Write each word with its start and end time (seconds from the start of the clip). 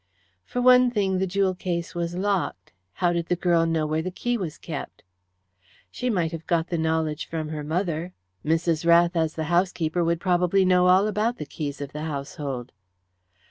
"For 0.43 0.63
one 0.63 0.89
thing, 0.89 1.19
the 1.19 1.27
jewel 1.27 1.53
case 1.53 1.93
was 1.93 2.15
locked. 2.15 2.73
How 2.93 3.13
did 3.13 3.27
the 3.27 3.35
girl 3.35 3.67
know 3.67 3.85
where 3.85 4.01
the 4.01 4.09
key 4.09 4.35
was 4.35 4.57
kept?" 4.57 5.03
"She 5.91 6.09
might 6.09 6.31
have 6.31 6.47
got 6.47 6.69
the 6.69 6.77
knowledge 6.79 7.27
from 7.27 7.49
her 7.49 7.63
mother. 7.63 8.11
Mrs. 8.43 8.83
Rath, 8.83 9.15
as 9.15 9.35
the 9.35 9.43
housekeeper, 9.53 10.03
would 10.03 10.19
probably 10.19 10.65
know 10.65 10.87
all 10.87 11.05
about 11.05 11.37
the 11.37 11.45
keys 11.45 11.81
of 11.81 11.93
the 11.93 12.01
household." 12.01 12.71